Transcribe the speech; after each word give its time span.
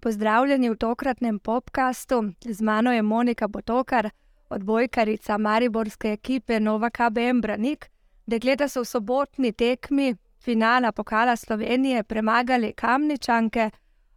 Pozdravljeni 0.00 0.70
v 0.70 0.76
tokratnem 0.76 1.38
podkastu. 1.38 2.32
Z 2.44 2.62
mano 2.62 2.92
je 2.92 3.02
Monika 3.02 3.48
Botokar, 3.48 4.10
odbojkarica 4.48 5.38
Mariborske 5.38 6.12
ekipe 6.12 6.60
Nova 6.60 6.90
KBM 6.90 7.40
Branik. 7.40 7.90
Dekleta 8.26 8.68
so 8.68 8.82
v 8.82 8.86
sobotni 8.86 9.52
tekmi 9.52 10.14
finala 10.38 10.92
Pokala 10.92 11.36
Slovenije 11.36 12.02
premagali 12.02 12.72
Kamničanke, 12.72 13.70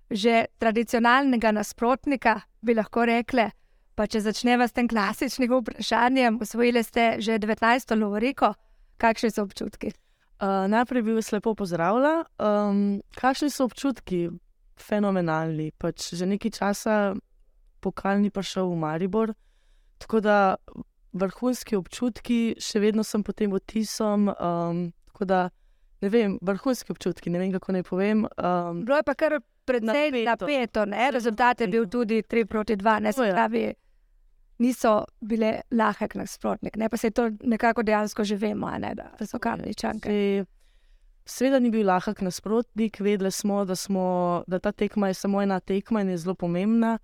že 0.10 0.46
tradicionalnega 0.58 1.52
nasprotnika, 1.52 2.42
bi 2.62 2.74
lahko 2.74 3.06
rekli. 3.06 3.50
Pa 3.96 4.08
če 4.08 4.22
začneva 4.22 4.68
s 4.68 4.74
tem 4.74 4.88
klasičnim 4.88 5.52
vprašanjem, 5.52 6.40
usvojili 6.42 6.84
ste 6.84 7.16
že 7.20 7.40
19. 7.40 7.96
Lovoriko, 8.00 8.54
kakšni 9.00 9.32
so 9.32 9.48
občutki? 9.48 9.94
Uh, 10.40 10.68
najprej 10.72 11.04
bi 11.04 11.16
vas 11.18 11.32
lepo 11.36 11.56
pozdravila. 11.56 12.24
Um, 12.40 13.02
kakšni 13.16 13.50
so 13.52 13.68
občutki? 13.68 14.30
Fenomenalni. 14.80 15.72
Pač 15.76 16.14
že 16.16 16.28
nekaj 16.28 16.56
časa 16.56 16.96
pokal 17.84 18.20
ni 18.20 18.32
prišel 18.32 18.68
v 18.72 18.76
Maribor, 18.80 19.34
tako 20.00 20.20
da 20.20 20.56
vrhunski 21.16 21.80
občutki, 21.80 22.60
še 22.60 22.80
vedno 22.84 23.04
sem 23.08 23.24
pod 23.24 23.40
tem 23.40 23.56
otisom. 23.56 24.30
Um, 24.36 24.92
tako 25.12 25.26
da 25.26 25.40
ne 26.04 26.10
vem, 26.12 26.38
vrhunski 26.42 26.94
občutki, 26.96 27.32
ne 27.32 27.40
vem 27.40 27.52
kako 27.56 27.76
naj 27.76 27.84
povem. 27.88 28.24
Um, 28.38 28.84
Bilo 28.86 29.00
je 29.00 29.08
pa 29.08 29.16
kar 29.16 29.40
predvsej 29.68 30.24
napeto, 30.26 30.86
rezultat 30.88 31.62
je 31.62 31.68
bil 31.68 31.88
tudi 31.90 32.24
3 32.24 32.46
proti 32.46 32.76
2, 32.80 33.00
ne 33.04 33.14
se 33.14 33.32
pravi 33.32 33.66
niso 34.60 35.06
bile 35.22 35.62
lahek 35.72 36.16
nasprotnik, 36.16 36.76
ne 36.76 36.90
pa 36.90 36.98
se 36.98 37.12
to 37.12 37.30
nekako 37.44 37.84
dejansko 37.84 38.24
že 38.24 38.36
vemo, 38.36 38.70
ne, 38.80 38.94
da 38.96 39.26
so 39.26 39.40
kamničanke. 39.40 40.46
Sveda 41.26 41.60
ni 41.60 41.70
bil 41.70 41.88
lahek 41.88 42.22
nasprotnik, 42.22 43.00
vedeli 43.00 43.32
smo 43.32 43.66
da, 43.66 43.76
smo, 43.76 44.44
da 44.48 44.60
ta 44.60 44.72
tekma 44.72 45.08
je 45.08 45.14
samo 45.14 45.42
ena 45.42 45.60
tekma 45.60 46.02
in 46.02 46.10
je 46.10 46.18
zelo 46.18 46.36
pomembna. 46.36 46.98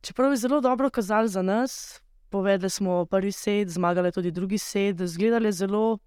Čeprav 0.00 0.32
je 0.32 0.36
zelo 0.36 0.60
dobro 0.60 0.90
kazali 0.90 1.28
za 1.28 1.42
nas, 1.42 2.00
povedali 2.30 2.70
smo 2.70 3.04
prvi 3.06 3.32
set, 3.32 3.68
zmagali 3.68 4.12
tudi 4.12 4.30
drugi 4.30 4.58
set, 4.58 5.00
zgledali 5.00 5.52
zelo 5.52 5.98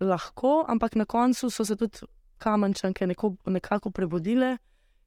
lahko, 0.00 0.64
ampak 0.68 0.94
na 0.94 1.04
koncu 1.04 1.50
so 1.50 1.64
se 1.64 1.76
tudi 1.76 1.98
kamenčanke 2.38 3.06
neko, 3.06 3.34
nekako 3.46 3.90
prebudile. 3.90 4.56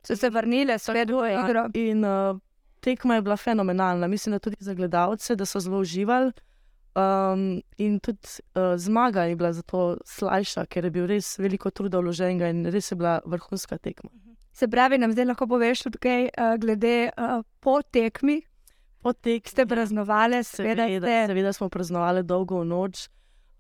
So 0.03 0.15
se 0.15 0.29
vrnile, 0.29 0.79
so 0.79 0.91
igro. 0.91 1.69
In 1.73 2.05
uh, 2.05 2.37
tekma 2.83 3.15
je 3.15 3.23
bila 3.25 3.37
fenomenalna, 3.37 4.07
mislim, 4.07 4.35
da 4.35 4.39
tudi 4.39 4.59
za 4.59 4.73
gledalce, 4.73 5.35
da 5.35 5.45
so 5.45 5.59
zelo 5.63 5.79
uživali. 5.79 6.31
Um, 6.93 7.61
in 7.77 7.99
tudi 7.99 8.27
uh, 8.53 8.75
zmaga 8.77 9.23
je 9.23 9.35
bila 9.35 9.53
zato 9.53 9.97
slajša, 10.05 10.65
ker 10.69 10.85
je 10.85 10.91
bil 10.93 11.07
res 11.09 11.39
veliko 11.41 11.71
truda 11.73 11.97
vloženega 11.97 12.51
in 12.53 12.67
res 12.69 12.91
je 12.91 12.97
bila 12.99 13.15
vrhunska 13.25 13.79
tekma. 13.81 14.11
Se 14.53 14.67
pravi, 14.69 14.99
nam 15.01 15.11
zdaj 15.11 15.25
lahko 15.31 15.47
poveš 15.49 15.87
tudi 15.87 15.97
kaj 16.03 16.27
uh, 16.29 16.53
glede 16.61 17.09
uh, 17.17 17.41
po 17.59 17.79
tekmi. 17.81 18.43
Po 19.01 19.13
tekmi 19.13 19.49
ste 19.49 19.65
praznovali, 19.65 20.43
seveda, 20.45 20.85
seveda, 20.87 21.15
seveda 21.27 21.53
smo 21.53 21.69
praznovali 21.69 22.23
dolgo 22.23 22.61
noč. 22.63 23.07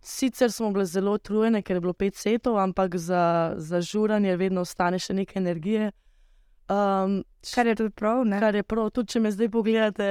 Sicer 0.03 0.51
smo 0.51 0.69
bili 0.71 0.85
zelo 0.85 1.15
utrujeni, 1.17 1.63
ker 1.63 1.79
je 1.79 1.81
bilo 1.81 1.93
pet 1.93 2.15
setov, 2.15 2.59
ampak 2.59 2.95
za, 2.95 3.55
za 3.57 3.81
žuranje 3.81 4.37
vedno 4.37 4.61
ostane 4.61 4.99
še 4.99 5.15
nekaj 5.17 5.41
energije. 5.41 5.91
Um, 6.71 7.23
kar 7.53 7.67
je 7.67 7.75
tudi 7.75 7.89
prav. 7.89 8.23
Ne? 8.25 8.39
Kar 8.39 8.55
je 8.55 8.63
prav, 8.63 8.89
tudi 8.95 9.15
če 9.15 9.19
me 9.19 9.31
zdaj 9.31 9.49
pogledate, 9.51 10.09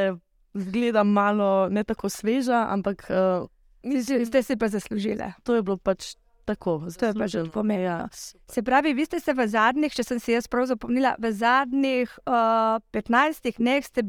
zgleda 0.54 1.04
malo 1.04 1.68
ne 1.72 1.84
tako 1.84 2.10
sveža, 2.12 2.66
ampak 2.70 3.06
uh, 3.08 3.46
mislim, 3.82 4.26
ste 4.26 4.42
si 4.42 4.56
pa 4.56 4.68
zaslužili. 4.68 5.32
To 5.42 5.54
je 5.54 5.62
bilo 5.62 5.76
pač 5.76 6.14
tako, 6.44 6.82
zelo 6.90 7.14
pač 7.18 7.36
pomembno. 7.54 7.86
Ja, 7.86 8.08
se 8.12 8.62
pravi, 8.62 8.94
vi 8.94 9.06
ste 9.06 9.20
se 9.20 9.34
v 9.34 9.46
zadnjih, 9.48 9.94
če 9.94 10.04
sem 10.04 10.20
si 10.20 10.34
jaz 10.34 10.48
prav 10.50 10.66
zapomnila, 10.70 11.14
v 11.22 11.32
zadnjih 11.32 12.12
uh, 12.26 12.82
15 12.92 13.58
dneh 13.58 13.86
ste, 13.86 14.04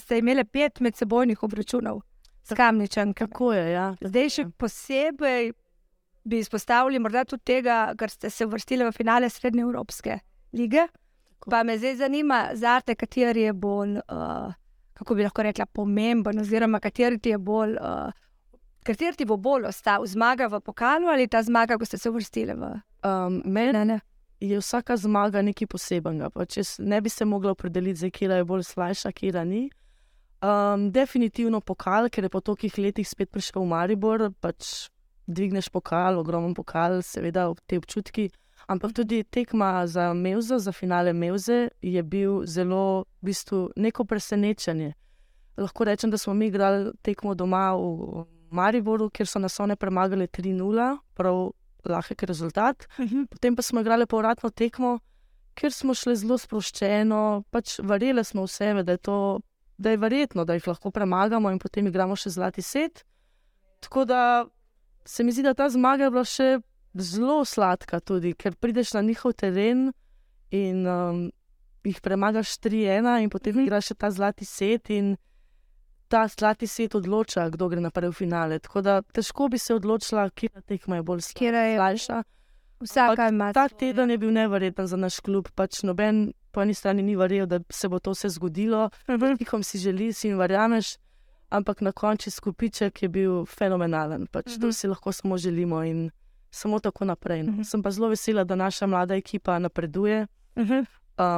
ste 0.00 0.18
imeli 0.18 0.44
pet 0.44 0.80
medsebojnih 0.80 1.42
obračunov 1.42 2.02
s 2.48 2.56
kamničem. 2.56 3.14
Kako 3.14 3.52
je? 3.52 3.64
Ja. 3.72 3.88
Zdaj 4.00 4.30
še 4.34 4.48
posebej. 4.56 5.52
Bi 6.28 6.42
izpostavili 6.42 6.98
morda 7.00 7.22
tudi 7.24 7.46
tega, 7.46 7.94
ker 7.96 8.10
ste 8.12 8.28
se 8.28 8.44
uvrstili 8.44 8.84
v 8.84 8.92
finale 8.92 9.30
Srednje 9.32 9.62
Evropske 9.64 10.18
lige. 10.52 10.84
Pa 11.46 11.62
me 11.62 11.78
zdaj 11.78 11.96
zanima, 11.96 12.48
zate, 12.54 12.94
kateri 12.94 13.46
je 13.46 13.52
bolj, 13.52 13.98
uh, 13.98 14.54
kako 14.92 15.14
bi 15.14 15.22
lahko 15.22 15.42
rekla, 15.42 15.66
pomemben, 15.66 16.40
oziroma 16.40 16.80
kateri 16.80 17.18
ti 17.18 17.30
je 17.30 17.38
bolj, 17.38 17.76
uh, 17.78 18.12
kateri 18.84 19.16
ti 19.16 19.24
bo 19.24 19.36
bolj 19.36 19.68
ostal, 19.70 20.06
zmaga 20.06 20.48
v 20.50 20.60
pokalu 20.60 21.08
ali 21.08 21.28
ta 21.28 21.42
zmaga, 21.42 21.78
ko 21.78 21.84
ste 21.84 21.98
se 21.98 22.10
vrstili 22.10 22.54
v 22.54 22.74
um, 23.04 23.42
meni. 23.44 24.00
Je 24.40 24.58
vsaka 24.58 24.96
zmaga 24.96 25.42
nekaj 25.42 25.66
posebenega. 25.66 26.30
Če 26.46 26.62
ne 26.86 27.00
bi 27.02 27.10
se 27.10 27.24
mogla 27.26 27.56
opredeliti, 27.56 28.10
kje 28.10 28.28
je 28.30 28.44
bolj 28.44 28.62
slajša, 28.68 29.12
kje 29.12 29.44
ni. 29.44 29.68
Um, 30.38 30.92
definitivno 30.94 31.60
pokal, 31.60 32.06
ker 32.08 32.24
je 32.24 32.30
po 32.30 32.40
tolikih 32.40 32.76
letih 32.78 33.08
spet 33.08 33.30
prišel 33.34 33.64
v 33.64 33.70
Maribor, 33.72 34.28
pač 34.38 34.86
dvigneš 35.26 35.66
pokal, 35.74 36.20
ogromen 36.20 36.54
pokal, 36.54 37.00
seveda 37.02 37.48
te 37.66 37.80
občutki. 37.80 38.28
Ampak 38.68 38.92
tudi 38.92 39.22
tekma 39.24 39.86
za 39.86 40.12
Meuzo, 40.14 40.58
za 40.58 40.72
finale 40.72 41.12
Meuze, 41.12 41.68
je 41.82 42.02
bil 42.02 42.44
zelo, 42.44 43.04
v 43.22 43.30
bistvu, 43.30 43.70
neko 43.76 44.04
presenečenje. 44.04 44.92
Lahko 45.56 45.84
rečem, 45.84 46.10
da 46.10 46.18
smo 46.18 46.34
mi 46.34 46.46
igrali 46.46 46.92
tekmo 47.02 47.34
doma 47.34 47.72
v 47.72 48.26
Mariboru, 48.50 49.08
kjer 49.10 49.26
so 49.26 49.40
nas 49.40 49.56
one 49.60 49.76
premagali 49.76 50.26
3-0, 50.26 50.98
prav 51.14 51.50
lahek 51.88 52.22
rezultat. 52.22 52.86
Mhm. 52.98 53.24
Potem 53.30 53.56
pa 53.56 53.62
smo 53.62 53.80
igrali 53.80 54.06
povratno 54.06 54.50
tekmo, 54.50 54.98
kjer 55.54 55.72
smo 55.72 55.94
šli 55.94 56.16
zelo 56.16 56.38
sproščeno, 56.38 57.44
pač 57.50 57.78
verjeli 57.82 58.24
smo 58.24 58.44
v 58.44 58.52
sebe, 58.52 58.82
da 58.82 58.92
je 58.92 58.98
to. 58.98 59.40
Da 59.78 59.90
je 59.90 59.96
verjetno, 59.96 60.42
da 60.44 60.56
jih 60.56 60.66
lahko 60.66 60.90
premagamo, 60.90 61.52
in 61.54 61.58
potem 61.62 61.86
igramo 61.86 62.16
še 62.18 62.32
zlati 62.34 62.62
set. 62.62 63.04
Tako 63.80 64.04
da 64.04 64.46
se 65.06 65.22
mi 65.24 65.30
zdi, 65.32 65.44
da 65.46 65.54
ta 65.54 65.68
zmaga 65.70 66.08
je 66.08 66.10
bila 66.10 66.24
še 66.26 66.48
zelo 66.94 67.44
sladka, 67.44 68.00
tudi 68.00 68.34
ker 68.34 68.56
prideš 68.56 68.92
na 68.94 69.02
njihov 69.02 69.32
teren 69.32 69.92
in 70.50 70.86
um, 70.86 71.30
jih 71.84 72.00
premagaš 72.00 72.58
3-1, 72.58 73.22
in 73.22 73.30
potem 73.30 73.54
mm 73.54 73.58
-hmm. 73.58 73.66
igraš 73.66 73.86
še 73.86 73.94
ta 73.94 74.10
zlati 74.10 74.44
set. 74.44 74.88
Ta 76.08 76.28
zlati 76.28 76.66
svet 76.66 76.94
odloča, 76.94 77.48
kdo 77.48 77.68
gre 77.68 77.80
naprej 77.80 78.08
v 78.08 78.12
finale. 78.12 78.58
Tako 78.58 78.80
da 78.80 79.02
težko 79.02 79.48
bi 79.48 79.58
se 79.58 79.74
odločila, 79.74 80.30
kje 80.30 80.48
ta 80.48 80.60
tekma 80.60 80.96
je 80.96 81.02
bolj 81.02 81.20
slabša. 81.20 82.22
Vsaka 82.80 83.28
ima. 83.28 83.52
Ta 83.52 83.68
teden 83.68 84.10
je 84.10 84.18
bil 84.18 84.32
nevreten 84.32 84.86
za 84.86 84.96
naš 84.96 85.20
klub. 85.20 85.48
Pač 85.54 85.82
noben 85.82 86.32
po 86.50 86.62
eni 86.62 86.74
strani 86.74 87.02
ni 87.02 87.16
verjel, 87.16 87.46
da 87.46 87.60
se 87.70 87.88
bo 87.88 87.98
to 87.98 88.10
vse 88.10 88.28
zgodilo. 88.28 88.90
Veliko 89.08 89.62
si 89.62 89.78
želi, 89.78 90.12
si 90.12 90.28
jim 90.28 90.38
verjameš, 90.38 90.96
ampak 91.50 91.80
na 91.80 91.92
koncu 91.92 92.30
skupiček 92.30 93.02
je 93.02 93.08
bil 93.08 93.46
fenomenalen. 93.46 94.26
Pač 94.26 94.46
uh 94.46 94.52
-huh. 94.52 94.60
To 94.60 94.66
mhm. 94.66 94.72
si 94.72 94.88
lahko 94.88 95.12
samo 95.12 95.38
želimo. 95.38 95.84
In 95.84 96.10
samo 96.50 96.78
tako 96.78 97.04
naprej. 97.04 97.42
No. 97.42 97.48
Uh 97.48 97.54
mhm. 97.54 97.60
-huh. 97.60 97.70
Sem 97.70 97.82
pa 97.82 97.90
zelo 97.90 98.08
vesela, 98.08 98.44
da 98.44 98.54
naša 98.54 98.86
mlada 98.86 99.14
ekipa 99.14 99.58
napreduje. 99.58 100.26
Uh 100.56 100.62
-huh. 100.62 100.86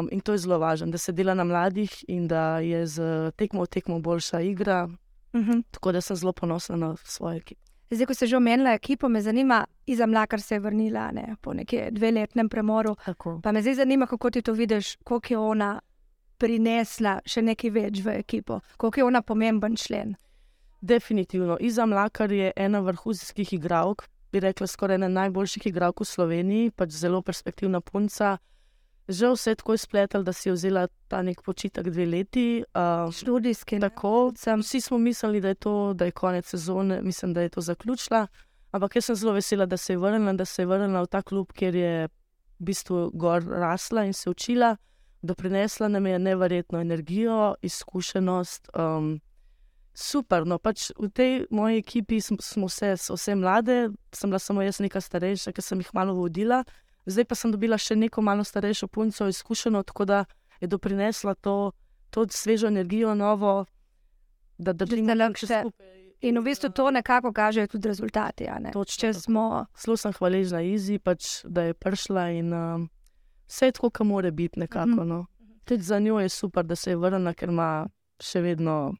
um, 0.00 0.08
in 0.12 0.20
to 0.20 0.32
je 0.32 0.38
zelo 0.38 0.58
važno, 0.58 0.86
da 0.86 0.98
se 0.98 1.12
dela 1.12 1.34
na 1.34 1.44
mladih 1.44 2.04
in 2.08 2.28
da 2.28 2.58
je 2.58 2.86
z 2.86 3.30
tekmo 3.36 3.62
v 3.62 3.66
tekmo 3.66 4.00
boljša 4.00 4.40
igra. 4.40 4.88
Uh 5.32 5.40
-huh. 5.40 5.62
Tako 5.70 5.92
da 5.92 6.00
sem 6.00 6.16
zelo 6.16 6.32
ponosna 6.32 6.76
na 6.76 6.96
svojo 6.96 7.36
ekipo. 7.36 7.70
Zdaj, 7.90 8.06
ko 8.06 8.14
ste 8.14 8.26
že 8.26 8.36
omenili 8.36 8.70
ekipo, 8.70 9.08
me 9.08 9.22
zanima, 9.22 9.66
Iza 9.86 10.06
Mlakar 10.06 10.40
se 10.40 10.54
je 10.54 10.60
vrnila 10.60 11.10
ne, 11.12 11.36
po 11.40 11.54
nekaj 11.54 11.90
dveletnem 11.90 12.48
premoru. 12.48 12.96
Tako. 13.04 13.40
Pa 13.42 13.52
me 13.52 13.62
zdaj 13.62 13.74
zanima, 13.74 14.06
kako 14.06 14.30
ti 14.30 14.42
to 14.42 14.52
vidiš, 14.52 14.96
koliko 14.96 15.34
je 15.34 15.38
ona 15.38 15.80
prinesla 16.38 17.18
še 17.26 17.42
nekaj 17.42 17.70
več 17.70 18.00
v 18.04 18.14
ekipo, 18.22 18.60
koliko 18.76 19.00
je 19.00 19.04
ona 19.04 19.22
pomemben 19.22 19.76
člen. 19.76 20.14
Definitivno. 20.80 21.56
Iza 21.60 21.86
Mlakar 21.86 22.32
je 22.32 22.52
ena 22.56 22.80
vrhunskih 22.80 23.52
igralk, 23.52 24.06
bi 24.32 24.40
rekla, 24.40 24.66
skoraj 24.66 24.94
ena 24.94 25.08
najboljših 25.08 25.66
igralk 25.66 26.00
v 26.00 26.06
Sloveniji, 26.06 26.70
pač 26.70 26.94
zelo 26.94 27.22
perspektivna 27.22 27.80
punca. 27.80 28.38
Že 29.10 29.32
vse 29.34 29.54
tako 29.58 29.74
izpletel, 29.74 30.22
da 30.22 30.32
si 30.32 30.48
je 30.48 30.52
vzela 30.54 30.86
ta 31.08 31.22
nek 31.22 31.42
počitek 31.42 31.88
dve 31.90 32.06
leti. 32.06 32.62
Uh, 32.74 33.10
Študijski. 33.10 33.80
Tako, 33.82 34.30
sem, 34.38 34.62
vsi 34.62 34.80
smo 34.80 34.98
mislili, 34.98 35.40
da 35.40 35.48
je 35.48 35.54
to, 35.54 35.92
da 35.94 36.04
je 36.04 36.14
konec 36.14 36.46
sezone, 36.46 37.00
mislim, 37.02 37.34
da 37.34 37.42
je 37.42 37.48
to 37.48 37.60
zaključila. 37.60 38.26
Ampak 38.70 38.96
jaz 38.96 39.04
sem 39.04 39.16
zelo 39.16 39.32
vesela, 39.34 39.66
da 39.66 39.76
se 39.76 39.92
je 39.92 39.98
vrnila, 39.98 40.32
da 40.32 40.44
se 40.44 40.62
je 40.62 40.66
vrnila 40.66 41.02
v 41.02 41.10
ta 41.10 41.22
klub, 41.22 41.50
kjer 41.52 41.74
je 41.74 41.94
v 42.06 42.64
bistvu 42.70 43.10
gor 43.14 43.42
rasla 43.42 44.04
in 44.04 44.12
se 44.12 44.30
učila, 44.30 44.76
da 45.22 45.34
prinesla 45.34 45.88
nam 45.88 46.06
je 46.06 46.18
neverjetno 46.18 46.80
energijo, 46.80 47.54
izkušenost. 47.62 48.70
Um, 48.78 49.20
super. 49.94 50.46
No, 50.46 50.58
pač 50.58 50.90
v 50.98 51.10
tej 51.12 51.32
moji 51.50 51.80
ekipi 51.82 52.20
smo 52.20 52.68
vse, 52.68 52.94
vse 52.96 53.34
mlade, 53.34 53.90
sem 54.12 54.30
bila 54.30 54.38
samo 54.38 54.62
jaz, 54.62 54.80
nekaj 54.80 55.02
starejša, 55.02 55.52
ki 55.52 55.62
sem 55.62 55.82
jih 55.82 55.92
malo 55.94 56.14
vodila. 56.14 56.62
Zdaj 57.08 57.26
pa 57.26 57.34
sem 57.34 57.52
dobila 57.52 57.78
še 57.80 57.96
neko 57.96 58.22
malo 58.22 58.44
starejšo 58.44 58.88
punco, 58.88 59.28
izkušeno, 59.28 59.82
tako 59.82 60.04
da 60.04 60.24
je 60.60 60.68
doprinesla 60.68 61.34
to, 61.34 61.72
to 62.10 62.26
svežo 62.30 62.68
energijo, 62.68 63.14
novo, 63.14 63.64
da 64.58 64.76
lahko 64.76 65.46
še 65.46 65.64
skupaj. 65.64 65.96
In 66.20 66.36
v 66.36 66.42
bistvu 66.44 66.68
to 66.76 66.90
nekako 66.92 67.32
kažejo 67.32 67.66
tudi 67.66 67.88
rezultati. 67.88 68.44
Če 69.00 69.14
smo. 69.16 69.64
Zelo 69.72 69.96
sem 69.96 70.12
hvaležna 70.12 70.60
Izi, 70.60 70.98
pač, 71.00 71.40
da 71.48 71.70
je 71.70 71.74
prišla 71.74 72.24
in 72.36 72.52
um, 72.52 72.88
vse 73.48 73.70
je 73.70 73.76
tako, 73.78 73.88
kot 73.88 74.06
mora 74.06 74.30
biti. 74.30 74.60
Nekako, 74.60 75.06
no. 75.08 75.24
Tudi 75.64 75.82
za 75.82 75.98
njo 75.98 76.20
je 76.20 76.28
super, 76.28 76.64
da 76.64 76.76
se 76.76 76.92
je 76.92 76.98
vrnila, 77.00 77.32
ker 77.32 77.48
ima 77.48 77.88
še 78.20 78.44
vedno 78.44 78.92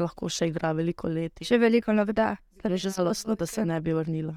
lahko 0.00 0.28
še 0.32 0.50
igra 0.50 0.72
veliko 0.76 1.08
let. 1.08 1.42
Še 1.44 1.58
veliko 1.58 1.92
novda. 1.92 2.36
Torej, 2.62 2.82
že 2.86 2.94
zelo 2.96 3.14
smo, 3.14 3.36
da 3.38 3.46
se 3.46 3.64
ne 3.64 3.80
bi 3.80 3.94
vrnila. 3.94 4.34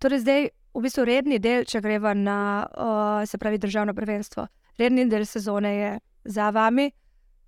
Torej, 0.00 0.24
zdaj 0.24 0.48
v 0.74 0.82
bistvu 0.84 1.04
redni 1.08 1.38
del, 1.38 1.66
če 1.68 1.80
greva 1.84 2.14
na, 2.14 2.38
uh, 2.64 3.22
se 3.28 3.38
pravi, 3.38 3.60
državno 3.60 3.94
prvenstvo. 3.94 4.46
Redni 4.78 5.06
del 5.08 5.26
sezone 5.28 5.74
je 5.76 5.92
za 6.24 6.48
vami, 6.50 6.88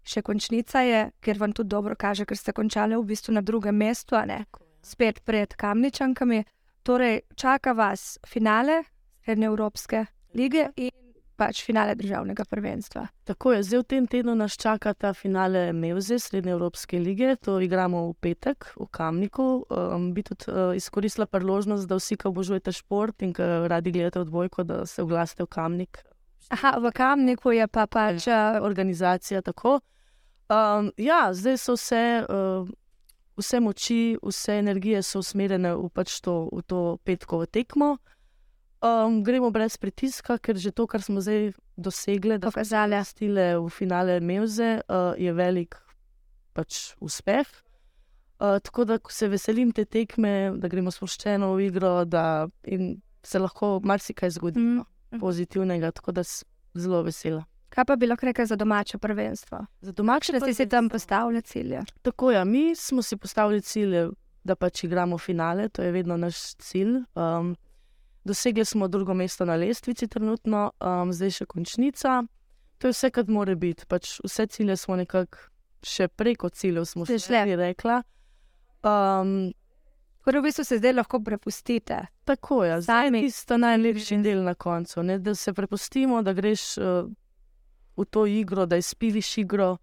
še 0.06 0.22
končnica 0.22 0.84
je, 0.86 1.00
ker 1.20 1.40
vam 1.40 1.52
tudi 1.56 1.72
dobro 1.72 1.96
kaže, 1.98 2.28
ker 2.28 2.38
ste 2.38 2.54
končali 2.54 2.94
v 2.94 3.08
bistvu 3.08 3.34
na 3.34 3.42
drugem 3.42 3.74
mestu, 3.74 4.14
a 4.14 4.24
ne 4.28 4.44
spet 4.86 5.24
pred 5.24 5.54
kamničankami. 5.58 6.44
Torej, 6.86 7.20
čaka 7.34 7.72
vas 7.72 8.18
finale 8.26 8.84
Srednje 9.24 9.46
Evropske 9.46 10.06
lige 10.34 10.68
in 10.76 10.90
pač 11.36 11.62
finale 11.64 11.94
državnega 11.94 12.44
prvenstva. 12.48 13.06
Tako 13.28 13.52
je, 13.52 13.62
zdaj 13.62 13.80
v 13.80 13.86
tem 13.92 14.06
tednu 14.10 14.34
nas 14.34 14.56
čaka 14.56 14.94
ta 14.94 15.12
finale 15.14 15.72
Mevze, 15.72 16.18
Srednje 16.18 16.52
Evropske 16.56 16.98
lige. 16.98 17.36
To 17.44 17.58
igramo 17.60 18.06
v 18.08 18.14
petek 18.20 18.70
v 18.76 18.88
Kamniku. 18.90 19.66
Um, 19.70 20.12
bi 20.14 20.24
tudi 20.24 20.48
uh, 20.48 20.72
izkoristila 20.76 21.26
priložnost, 21.26 21.88
da 21.88 22.00
vsi, 22.00 22.16
ki 22.16 22.30
obožujete 22.30 22.72
šport 22.72 23.22
in 23.22 23.34
ki 23.36 23.68
radi 23.68 23.92
gledate 23.92 24.20
odbojko, 24.24 24.64
da 24.64 24.86
se 24.86 25.02
oglasite 25.02 25.44
v 25.44 25.52
Kamnik. 25.52 26.02
Aha, 26.50 26.78
v 26.80 26.92
Kamniku 26.94 27.52
je 27.52 27.68
pa 27.68 27.86
pač 27.86 28.26
uh, 28.30 28.58
organizacija 28.62 29.42
tako. 29.42 29.80
Um, 30.48 30.92
ja, 30.96 31.28
zdaj 31.34 31.60
so 31.60 31.76
vse. 31.78 32.02
Uh, 32.28 32.74
Vse 33.36 33.58
moči, 33.60 34.16
vse 34.24 34.54
energije 34.56 35.02
so 35.04 35.20
usmerjene 35.20 35.74
v, 35.76 35.90
pač 35.92 36.14
to, 36.24 36.48
v 36.48 36.62
to 36.64 36.78
petkovo 37.04 37.44
tekmo. 37.44 37.98
Um, 38.84 39.22
gremo 39.24 39.50
brez 39.50 39.78
pritiska, 39.80 40.36
ker 40.38 40.58
že 40.60 40.70
to, 40.70 40.84
kar 40.86 41.02
smo 41.02 41.20
zdaj 41.24 41.54
dosegli, 41.76 42.36
da 42.38 42.50
pokazali 42.50 42.98
stile 43.04 43.56
v 43.56 43.68
finale 43.72 44.20
Meuze, 44.20 44.82
uh, 44.84 45.16
je 45.16 45.32
velik 45.32 45.78
pač 46.52 46.92
uspeh. 47.00 47.48
Uh, 48.36 48.60
tako 48.60 48.84
da 48.84 48.98
se 49.08 49.28
veselim 49.32 49.72
te 49.72 49.84
tekme, 49.84 50.52
da 50.60 50.68
gremo 50.68 50.92
sproščeno 50.92 51.54
v 51.56 51.70
igro, 51.70 52.04
da 52.04 52.48
se 53.24 53.38
lahko 53.40 53.80
marsikaj 53.80 54.30
zgodi 54.36 54.60
mm. 54.60 55.20
pozitivnega, 55.20 55.90
tako 55.96 56.12
da 56.12 56.24
sem 56.24 56.48
zelo 56.76 57.00
vesela. 57.02 57.46
Kaj 57.72 57.84
pa 57.88 57.96
bi 57.96 58.06
lahko 58.06 58.28
rekel 58.28 58.46
za 58.46 58.56
domače 58.56 58.98
prvenstvo? 58.98 59.64
Za 59.80 59.92
domače, 59.92 60.36
da 60.36 60.40
si 60.44 60.54
si 60.54 60.68
tam 60.68 60.88
postavili 60.88 61.42
cilje. 61.42 61.80
Tako 62.02 62.30
je, 62.30 62.36
ja, 62.36 62.44
mi 62.44 62.74
smo 62.76 63.02
si 63.02 63.16
postavili 63.16 63.62
cilje, 63.62 64.10
da 64.44 64.54
pač 64.54 64.84
igramo 64.84 65.18
finale, 65.18 65.68
to 65.68 65.82
je 65.82 65.92
vedno 65.92 66.16
naš 66.16 66.54
cilj. 66.54 67.00
Um, 67.14 67.56
Dosegli 68.26 68.64
smo 68.64 68.88
drugo 68.88 69.14
mesto 69.14 69.44
na 69.46 69.54
lestvici, 69.54 70.08
trenutno, 70.10 70.70
um, 70.82 71.12
zdaj 71.14 71.30
še 71.30 71.46
končnica. 71.46 72.24
To 72.82 72.90
je 72.90 72.94
vse, 72.96 73.10
kar 73.14 73.28
mora 73.30 73.54
biti. 73.54 73.86
Pač 73.86 74.16
vse 74.24 74.48
cilje 74.50 74.74
smo 74.76 74.96
nekako 74.98 75.46
še 75.86 76.08
preko 76.08 76.50
ciljev, 76.50 76.88
smo 76.90 77.06
se 77.06 77.20
že 77.22 77.56
rekli. 77.56 78.00
Um, 78.82 79.52
Prvo, 80.26 80.40
v 80.40 80.42
bistvu 80.42 80.64
se 80.64 80.78
zdaj 80.78 80.92
lahko 80.92 81.20
prepustite. 81.22 82.00
Tako 82.24 82.64
je, 82.64 82.80
zdaj 82.82 83.06
je 83.06 83.22
tisto 83.22 83.56
najlepši 83.56 84.16
del 84.22 84.42
na 84.42 84.54
koncu. 84.54 85.02
Ne? 85.02 85.18
Da 85.18 85.34
se 85.34 85.52
prepustimo, 85.54 86.22
da 86.22 86.32
greš 86.34 86.78
uh, 86.78 87.06
v 87.96 88.04
to 88.10 88.26
igro, 88.26 88.66
da 88.66 88.76
izpiviš 88.76 89.38
igro. 89.38 89.76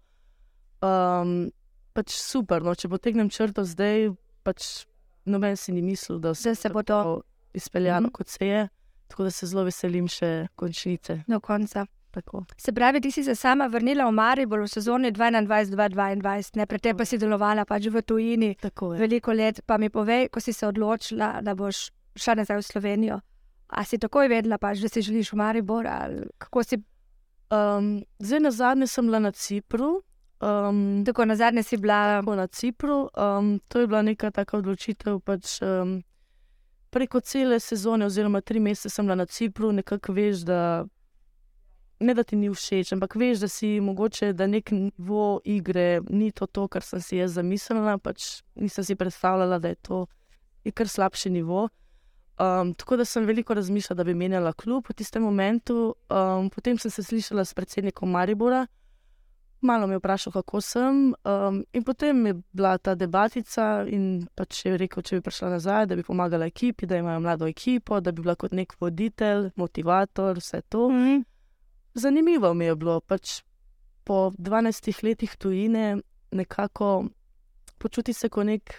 Um, 0.84 1.48
pač 1.96 2.12
super. 2.20 2.60
No? 2.60 2.74
Če 2.76 2.92
potegnem 2.92 3.32
črto 3.32 3.64
zdaj, 3.64 4.10
pač 4.44 4.84
noben 5.24 5.56
si 5.56 5.72
ni 5.72 5.80
mislil, 5.80 6.20
da 6.20 6.34
se, 6.36 6.52
se 6.54 6.68
bo 6.68 6.84
to. 6.84 7.22
Tako, 7.54 7.58
izpeljano, 7.58 8.00
mm 8.00 8.10
-hmm. 8.10 8.12
kot 8.12 8.28
se 8.28 8.46
je. 8.46 8.68
Tako 9.08 9.22
da 9.22 9.30
se 9.30 9.46
zelo 9.46 9.62
veselim 9.64 10.08
še 10.08 10.46
končnice. 10.56 11.22
Do 11.26 11.40
konca. 11.40 11.86
Tako. 12.10 12.44
Se 12.56 12.72
pravi, 12.72 13.00
ti 13.00 13.10
si 13.10 13.24
se 13.24 13.34
sama 13.34 13.66
vrnila 13.66 14.06
v 14.06 14.12
Maribor 14.12 14.60
v 14.60 14.68
sezoni 14.68 15.12
2021-2022, 15.12 16.56
ne 16.56 16.66
predtem 16.66 16.96
pa 16.96 17.04
si 17.04 17.18
delovala 17.18 17.64
pač 17.64 17.86
v 17.86 18.02
tujini 18.02 18.56
veliko 18.98 19.32
let. 19.32 19.60
Pa 19.66 19.78
mi 19.78 19.90
povej, 19.90 20.28
ko 20.28 20.40
si 20.40 20.52
se 20.52 20.66
odločila, 20.66 21.40
da 21.42 21.54
boš 21.54 21.90
šla 22.16 22.34
nazaj 22.34 22.56
v 22.56 22.62
Slovenijo. 22.62 23.20
A 23.68 23.84
si 23.84 23.98
takoj 23.98 24.28
vedela, 24.28 24.58
pač, 24.58 24.78
da 24.78 24.88
si 24.88 25.02
želiš 25.02 25.32
v 25.32 25.36
Maribor? 25.36 25.86
Si... 26.62 26.78
Um, 27.50 28.04
zdaj 28.18 28.40
na 28.40 28.50
zadnje 28.50 28.86
sem 28.86 29.06
bila 29.06 29.18
na 29.18 29.32
Cipru. 29.32 30.02
Um, 30.40 31.04
tako 31.06 31.24
na 31.24 31.36
zadnje 31.36 31.62
si 31.62 31.76
bila 31.76 32.22
na 32.22 32.46
Cipru. 32.46 33.08
Um, 33.18 33.60
to 33.68 33.80
je 33.80 33.86
bila 33.86 34.02
neka 34.02 34.30
taka 34.30 34.58
odločitev. 34.58 35.18
Pač, 35.20 35.58
um, 35.62 36.02
preko 36.94 37.20
cele 37.20 37.58
sezone, 37.60 38.06
oziroma 38.06 38.40
tri 38.40 38.60
mesece, 38.62 38.92
sem 38.94 39.06
bila 39.06 39.18
na 39.18 39.26
Cipru, 39.26 39.72
nekako 39.74 40.14
veš, 40.14 40.44
da 40.46 40.60
ne 42.00 42.14
da 42.14 42.22
ti 42.22 42.36
ni 42.38 42.50
všeč, 42.50 42.92
ampak 42.94 43.16
veš, 43.18 43.42
da 43.42 43.48
si 43.50 43.80
mogoče, 43.82 44.32
da 44.32 44.46
nek 44.46 44.70
nivo 44.70 45.40
igre 45.44 46.00
ni 46.10 46.30
to, 46.30 46.46
to 46.46 46.68
kar 46.68 46.86
sem 46.86 47.02
si 47.02 47.18
jaz 47.18 47.34
zamislila. 47.34 47.96
Pač 47.98 48.44
nisem 48.54 48.86
si 48.86 48.94
predstavljala, 48.98 49.58
da 49.58 49.74
je 49.74 49.80
to 49.82 50.04
je 50.64 50.72
kar 50.72 50.88
slabši 50.88 51.30
nivo. 51.30 51.68
Um, 52.38 52.74
tako 52.74 52.96
da 52.96 53.04
sem 53.04 53.26
veliko 53.26 53.54
razmišljala, 53.54 53.96
da 53.96 54.04
bi 54.04 54.14
menjala 54.14 54.52
klub 54.52 54.86
v 54.88 54.94
tistem 54.94 55.22
momentu. 55.22 55.94
Um, 56.10 56.50
potem 56.50 56.78
sem 56.78 56.90
se 56.90 57.02
slišala 57.02 57.44
s 57.44 57.54
predsednikom 57.54 58.10
Maribora 58.10 58.66
malo 59.64 59.86
me 59.86 59.94
je 59.94 59.98
vprašal, 59.98 60.32
kako 60.32 60.60
sem. 60.60 61.14
Um, 61.24 61.64
in 61.72 61.84
potem 61.84 62.26
je 62.26 62.34
bila 62.52 62.78
ta 62.78 62.94
debatica, 62.94 63.84
in 63.88 64.26
pač 64.36 64.64
je 64.66 64.76
rekel, 64.78 65.02
če 65.02 65.18
bi 65.18 65.24
prišla 65.24 65.50
nazaj, 65.56 65.86
da 65.86 65.96
bi 65.96 66.04
pomagala 66.06 66.46
ekipi, 66.46 66.86
da 66.86 67.00
imajo 67.00 67.20
mlado 67.20 67.48
ekipo, 67.48 68.00
da 68.00 68.12
bi 68.12 68.22
bila 68.22 68.34
kot 68.34 68.52
nek 68.52 68.76
voditelj, 68.80 69.50
motivator, 69.56 70.38
vse 70.38 70.60
to. 70.68 70.88
Mm. 70.90 71.24
Zanimivo 71.94 72.54
mi 72.54 72.64
je 72.64 72.76
bilo, 72.76 73.00
pač 73.00 73.40
po 74.04 74.30
12 74.38 75.04
letih 75.04 75.36
tujine, 75.36 75.96
nekako 76.30 77.06
počuti 77.78 78.12
se 78.12 78.28
kot 78.28 78.46
nek, 78.46 78.74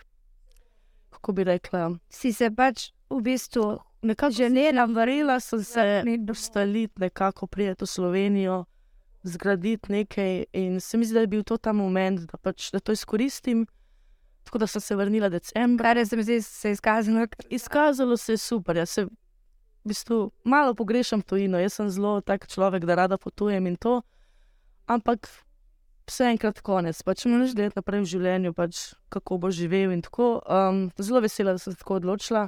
kako 1.09 1.33
bi 1.33 1.43
rekla. 1.43 1.89
Si 2.09 2.33
se 2.33 2.51
pač 2.51 2.91
v 3.09 3.21
bistvu. 3.21 3.75
Nekako 4.05 4.37
želela, 4.37 4.85
verjela 4.85 5.39
sem 5.39 5.63
se, 5.63 5.83
da 6.05 6.17
bi 6.17 6.31
ostali 6.31 6.87
nekako 6.95 7.47
prijeti 7.47 7.83
v 7.83 7.87
Slovenijo 7.87 8.65
zgraditi 9.25 9.91
nekaj. 9.91 10.45
In 10.53 10.79
se 10.79 10.97
mi 10.97 11.05
zdi, 11.05 11.13
da 11.13 11.19
je 11.19 11.27
bil 11.27 11.43
to 11.43 11.57
ta 11.57 11.73
moment, 11.73 12.19
da, 12.31 12.37
pač, 12.37 12.69
da 12.71 12.79
to 12.79 12.91
izkoristim. 12.91 13.65
Tako 14.45 14.61
da 14.61 14.67
sem 14.67 14.81
se 14.81 14.95
vrnila 14.95 15.29
decembra. 15.29 15.89
Kar 15.89 15.97
je 15.97 16.05
se 16.05 16.17
mi 16.17 16.23
zdi, 16.23 16.41
se 16.41 16.69
je 16.69 16.73
izkazalo. 16.73 17.27
Izkazalo 17.49 18.17
se 18.17 18.33
je 18.33 18.37
super. 18.37 18.77
Jaz 18.77 18.89
se 18.89 19.05
v 19.05 19.09
bistvu 19.83 20.31
malo 20.43 20.75
pogrešam 20.75 21.21
tujino. 21.21 21.59
Jaz 21.59 21.73
sem 21.73 21.89
zelo 21.89 22.21
tak 22.21 22.47
človek, 22.47 22.85
da 22.85 22.95
rada 22.95 23.17
potujem 23.17 23.67
in 23.67 23.75
to. 23.75 24.01
Ampak 24.85 25.29
vse 26.05 26.29
enkrat 26.29 26.61
konec. 26.61 27.01
Pač 27.03 27.25
ne 27.25 27.33
moreš 27.33 27.55
gledati 27.57 27.81
naprej 27.81 28.05
v 28.05 28.11
življenju, 28.13 28.53
pač, 28.53 28.93
kako 29.09 29.39
bo 29.41 29.49
živel 29.49 29.95
in 29.95 30.05
tako. 30.05 30.37
Um, 30.45 30.85
zelo 31.01 31.21
vesela, 31.25 31.57
da 31.57 31.61
sem 31.61 31.73
se 31.73 31.81
tako 31.81 31.97
odločila. 31.97 32.47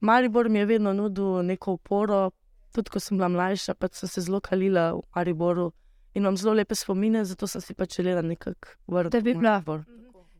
Maribor 0.00 0.48
mi 0.48 0.58
je 0.58 0.66
vedno 0.66 0.92
nudil 0.96 1.42
neko 1.44 1.76
oporo. 1.76 2.30
Tudi 2.72 2.90
ko 2.90 3.00
sem 3.00 3.20
bila 3.20 3.28
mlajša, 3.28 3.76
pa 3.78 3.92
sem 3.92 4.08
se 4.08 4.24
zelo 4.24 4.40
kalila 4.40 4.94
v 4.96 5.02
Mariboru 5.14 5.72
in 6.14 6.22
imam 6.22 6.36
zelo 6.36 6.54
lepe 6.54 6.74
spomine, 6.74 7.24
zato 7.24 7.46
sem 7.46 7.60
si 7.60 7.74
pač 7.74 7.96
želela 7.96 8.22
nekako 8.22 8.76
vrniti. 8.86 9.16
Da 9.16 9.20
bi 9.20 9.34
bila 9.34 9.58
vrn. 9.66 9.84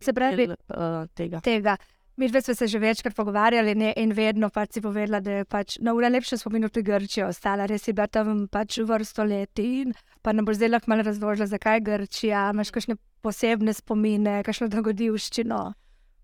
Se 0.01 0.13
pravi, 0.13 0.49
uh, 0.49 1.07
tega. 1.15 1.41
tega. 1.41 1.77
Mi 2.17 2.29
dve 2.29 2.43
smo 2.43 2.55
se 2.55 2.67
že 2.67 2.79
večkrat 2.79 3.15
pogovarjali 3.17 3.75
ne, 3.75 3.93
in 3.97 4.13
vedno 4.13 4.51
pač 4.51 4.73
si 4.73 4.81
povedala, 4.81 5.21
da 5.21 5.31
je 5.31 5.45
pač 5.45 5.79
na 5.81 5.93
najlepšem 5.93 6.39
spominu 6.39 6.69
tudi 6.69 6.87
Grčija 6.87 7.27
ostala. 7.27 7.67
Res 7.67 7.89
je 7.89 7.95
bila 7.95 8.07
tam 8.07 8.47
pač 8.49 8.79
vrsto 8.79 9.25
let 9.25 9.59
in 9.59 9.95
pa 10.23 10.33
nam 10.33 10.45
bo 10.45 10.55
zdaj 10.55 10.69
lahko 10.69 10.91
malo 10.91 11.03
razložila, 11.03 11.47
zakaj 11.47 11.81
Grčija. 11.81 12.51
Imaš 12.55 12.71
kakšne 12.71 12.97
posebne 13.23 13.75
spomine, 13.75 14.43
kakšno 14.47 14.69
dogodivščino? 14.69 15.73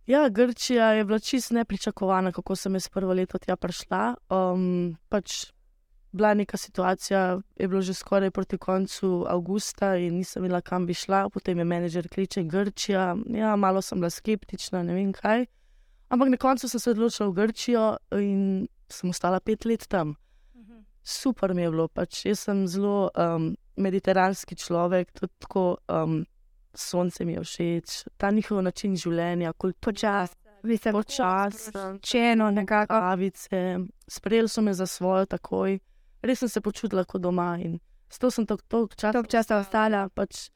Ja, 0.07 0.29
Grčija 0.29 0.93
je 0.93 1.05
bila 1.05 1.19
čist 1.19 1.51
nepričakovana, 1.51 2.33
kako 2.33 2.57
sem 2.57 2.79
jaz 2.79 2.89
prvo 2.89 3.13
leto 3.13 3.39
tja 3.39 3.57
prišla. 3.57 4.15
Um, 4.31 4.95
pač 5.11 5.51
bila 6.13 6.35
neka 6.35 6.57
situacija, 6.57 7.41
je 7.57 7.69
bilo 7.69 7.83
že 7.83 7.95
skoraj 7.95 8.31
proti 8.31 8.59
koncu 8.59 9.25
avgusta 9.29 9.97
in 9.97 10.15
nisem 10.15 10.45
imela 10.45 10.61
kam 10.61 10.87
bi 10.87 10.95
šla, 10.95 11.29
potem 11.31 11.59
je 11.59 11.65
menedžer 11.65 12.09
kliče 12.09 12.43
Grčija. 12.43 13.17
Ja, 13.27 13.57
malo 13.57 13.83
sem 13.83 14.01
bila 14.01 14.11
skeptična, 14.11 14.83
ne 14.83 14.95
vem 14.95 15.13
kaj. 15.13 15.47
Ampak 16.09 16.29
na 16.29 16.37
koncu 16.37 16.69
sem 16.69 16.81
se 16.81 16.91
odločila 16.91 17.29
v 17.29 17.33
Grčijo 17.33 17.97
in 18.19 18.67
sem 18.89 19.11
ostala 19.11 19.41
pet 19.41 19.65
let 19.65 19.87
tam. 19.89 20.17
Super 21.03 21.55
mi 21.55 21.63
je 21.63 21.71
bilo, 21.71 21.89
pač 21.89 22.27
jaz 22.27 22.45
sem 22.45 22.67
zelo 22.69 23.11
um, 23.17 23.55
mediteranski 23.77 24.57
človek, 24.57 25.13
tudi 25.13 25.33
tako 25.39 25.79
um, 25.89 26.25
sonce 26.75 27.25
mi 27.25 27.33
je 27.33 27.45
všeč, 27.45 27.95
ta 28.17 28.31
njihov 28.31 28.63
način 28.63 28.97
življenja, 28.97 29.53
kot 29.53 29.79
počasi. 29.81 30.37
Počasno, 30.93 31.99
čeno, 32.05 32.51
nekako. 32.51 32.95
Avice. 32.95 33.79
Sprejeli 34.09 34.49
so 34.49 34.61
me 34.61 34.75
za 34.75 34.87
svojo 34.87 35.25
takoj 35.27 35.79
res 36.23 36.39
sem 36.39 36.49
se 36.49 36.61
počutila 36.61 37.05
kot 37.05 37.23
doma 37.23 37.57
in 37.61 37.79
zato 38.11 38.31
sem 38.31 38.47
tako 38.47 38.89
časa 38.97 39.23
časa 39.23 39.61
ostala. 39.61 40.09
Pač 40.09 40.51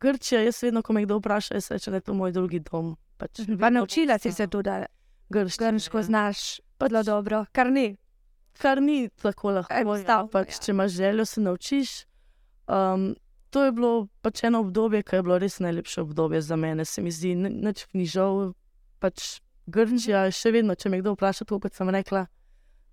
Grčija, 0.00 0.40
jaz 0.40 0.62
vedno, 0.62 0.82
ko 0.82 0.92
me 0.92 1.02
kdo 1.04 1.18
vpraša, 1.20 1.54
jaz 1.58 1.70
rečem, 1.70 1.92
da 1.92 1.96
je 2.00 2.06
to 2.08 2.14
moj 2.14 2.32
drugi 2.32 2.60
dom. 2.60 2.96
Pač, 3.20 3.42
Pa 3.60 3.70
naučila 3.70 4.18
si 4.18 4.32
se 4.32 4.46
tudi, 4.46 4.70
da 4.70 4.86
grško, 5.28 5.64
grško 5.64 6.02
znaš 6.02 6.60
zelo 6.80 7.02
dobro, 7.02 7.44
kar 7.52 7.68
ni. 7.72 7.96
kar 8.56 8.80
ni 8.82 9.08
tako 9.08 9.50
lahko. 9.50 9.72
ja, 9.72 9.80
Enostavno, 9.80 10.28
Pač, 10.32 10.48
ja. 10.48 10.58
če 10.64 10.70
imaš 10.72 10.90
željo, 10.92 11.24
se 11.24 11.40
naučiš. 11.40 11.90
Um, 12.66 13.14
to 13.50 13.64
je 13.64 13.72
bilo 13.72 14.08
pač 14.22 14.44
eno 14.44 14.60
obdobje, 14.60 15.02
ki 15.02 15.16
je 15.16 15.22
bilo 15.22 15.38
res 15.38 15.58
najlepše 15.58 16.00
obdobje 16.00 16.40
za 16.40 16.56
mene, 16.56 16.84
se 16.84 17.02
mi 17.02 17.10
zdi, 17.10 17.34
nič 17.34 17.86
ni 17.92 18.06
žal. 18.06 18.52
Pač 18.98 19.40
Grčija 19.66 20.24
je 20.28 20.32
še 20.32 20.50
vedno, 20.50 20.74
če 20.74 20.88
me 20.88 21.00
kdo 21.00 21.12
vpraša, 21.12 21.44
tako 21.44 21.60
kot 21.60 21.74
sem 21.74 21.90
rekla, 21.90 22.26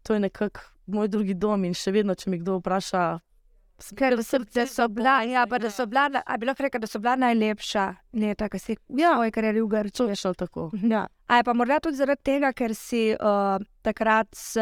to 0.07 0.13
je 0.15 0.19
nekako 0.19 0.61
moj 0.87 1.07
drugi 1.07 1.33
dom 1.35 1.65
in 1.67 1.73
še 1.75 1.91
vedno, 1.91 2.15
če 2.15 2.29
me 2.31 2.37
kdo 2.39 2.61
vpraša. 2.61 3.19
Ker 3.97 4.15
so, 4.25 4.39
so 4.65 4.87
bila, 4.89 5.19
ja, 5.27 5.43
da 5.45 5.69
so 5.69 5.85
bila, 5.85 6.07
na- 6.09 6.23
a 6.25 6.37
bi 6.37 6.47
lahko 6.47 6.63
rekla, 6.63 6.79
da 6.79 6.87
so 6.87 6.99
bila 6.99 7.15
najlepša 7.15 7.83
leta, 8.13 8.47
ki 8.49 8.59
si 8.59 8.71
jih 8.71 8.79
v 8.89 9.03
svoji 9.03 9.31
karieri 9.35 9.61
v 9.61 9.67
Grčiji. 9.67 9.97
To 9.99 10.07
je 10.09 10.15
šlo 10.15 10.33
tako. 10.33 10.71
Ja. 10.81 11.03
A 11.27 11.37
je 11.37 11.43
pa 11.43 11.53
morda 11.53 11.79
tudi 11.83 11.99
zaradi 11.99 12.23
tega, 12.23 12.53
ker 12.53 12.73
si 12.73 13.11
uh, 13.13 13.59
takrat 13.85 14.31
s 14.33 14.57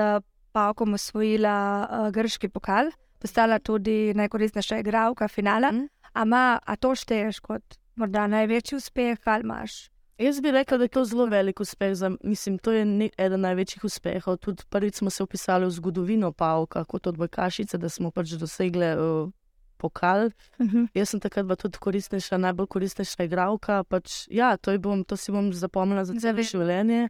Pavkom 0.51 0.95
osvojila 0.95 1.55
uh, 1.83 2.09
grški 2.15 2.49
pokal, 2.49 2.89
postala 3.19 3.59
tudi 3.59 4.13
najkoristnejša 4.15 4.81
igralka 4.83 5.27
finala. 5.27 5.71
Mhm. 5.71 5.87
A, 6.15 6.23
ma, 6.25 6.59
a 6.63 6.75
to 6.75 6.95
šteješ 6.95 7.39
kot 7.43 7.79
morda 7.95 8.27
največji 8.27 8.77
uspeh, 8.79 9.19
ali 9.25 9.43
imaš? 9.43 9.89
Jaz 10.17 10.41
bi 10.41 10.51
rekla, 10.51 10.77
da 10.77 10.84
je 10.84 10.88
to 10.88 11.05
zelo 11.05 11.25
velik 11.25 11.60
uspeh. 11.60 11.95
Za, 11.95 12.12
mislim, 12.24 12.57
to 12.57 12.72
je 12.72 12.86
ne, 12.86 13.10
eden 13.17 13.41
največjih 13.41 13.84
uspehov. 13.84 14.38
Tudi 14.38 14.63
prvič 14.69 14.95
smo 14.95 15.10
se 15.10 15.24
upisali 15.24 15.65
v 15.65 15.72
zgodovino 15.75 16.31
Pavka 16.31 16.84
kot 16.84 17.07
odbojkašice, 17.07 17.77
da 17.77 17.89
smo 17.89 18.12
pač 18.12 18.38
dosegli 18.39 18.93
uh, 18.95 19.31
pokal. 19.77 20.29
Mhm. 20.62 20.88
Jaz 20.93 21.10
sem 21.10 21.19
takrat 21.19 21.45
bila 21.45 21.55
tudi 21.55 21.77
koristnejša, 21.77 22.38
najbolj 22.38 22.67
koristnejša 22.67 23.27
igralka. 23.27 23.84
Pač, 23.84 24.27
ja, 24.31 24.55
to, 24.57 24.77
bom, 24.79 25.03
to 25.03 25.17
si 25.17 25.36
bom 25.36 25.51
zapomnila 25.53 26.05
za 26.05 26.15
celo 26.15 26.41
življenje. 26.43 27.10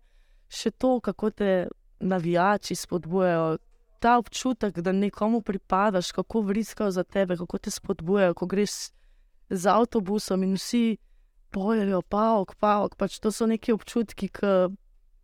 Še 0.50 0.72
to, 0.72 1.00
kako 1.00 1.30
te 1.30 1.68
navijači 2.00 2.76
spodbujajo. 2.76 3.58
Ta 4.02 4.18
občutek, 4.18 4.82
da 4.82 4.92
nekomu 4.92 5.42
pripadaš, 5.42 6.12
kako 6.12 6.42
vriskajo 6.42 6.92
za 6.92 7.04
tebe, 7.04 7.38
kako 7.38 7.58
te 7.58 7.72
spodbujajo, 7.72 8.34
ko 8.34 8.46
greš 8.46 8.90
z 9.50 9.70
avtobusom 9.70 10.44
in 10.44 10.58
vsi 10.58 10.98
pojejo, 11.56 12.02
pavk, 12.04 12.56
pavk. 12.58 12.96
Pač 12.96 13.20
to 13.20 13.32
so 13.32 13.48
neki 13.48 13.72
občutki, 13.72 14.28
ki 14.30 14.52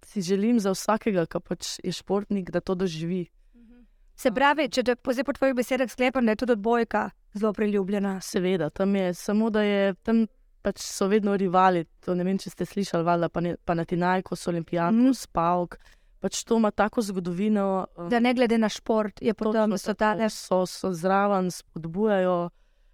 si 0.04 0.24
želim 0.24 0.58
za 0.58 0.72
vsakega, 0.72 1.28
ki 1.28 1.40
pač 1.42 1.80
je 1.82 1.92
športnik, 1.92 2.50
da 2.50 2.62
to 2.62 2.76
doživi. 2.76 3.26
Se 4.16 4.30
pravi, 4.30 4.68
če 4.70 4.84
te 4.84 4.96
pozaj 4.96 5.24
po 5.24 5.34
tvojih 5.34 5.56
besedah 5.56 5.90
sklepam, 5.90 6.24
da 6.24 6.32
je 6.32 6.36
tudi 6.38 6.54
odbojka 6.54 7.08
zelo 7.34 7.54
priljubljena. 7.54 8.20
Seveda, 8.22 8.70
tam 8.72 8.96
je 8.96 9.14
samo, 9.16 9.50
da 9.50 9.62
je 9.62 9.94
tam 9.96 10.28
pač 10.62 10.78
so 10.80 11.08
vedno 11.08 11.34
rivali. 11.36 11.86
To 12.02 12.14
ne 12.14 12.24
vem, 12.24 12.38
če 12.38 12.50
ste 12.50 12.66
slišali, 12.66 13.04
valjda, 13.04 13.30
pa, 13.30 13.42
ne, 13.42 13.56
pa 13.58 13.74
na 13.74 13.84
Tinajku, 13.84 14.36
Olimpijaku, 14.48 14.94
Mhm. 14.94 15.08
mm. 15.08 15.14
Spavk. 15.16 15.80
Pač 16.20 16.44
to 16.44 16.58
ima 16.58 16.70
tako 16.72 17.02
zgodovino. 17.02 17.66
eh, 17.98 18.10
Da 18.10 18.20
ne 18.20 18.34
glede 18.34 18.58
na 18.58 18.70
šport, 18.70 19.22
je 19.22 19.34
potem 19.34 19.54
točno 19.64 19.78
so 19.80 19.94
tale. 19.96 20.30
so, 20.30 20.66
so 20.68 20.94
zraven, 20.94 21.50
spodbujajo, 21.50 22.50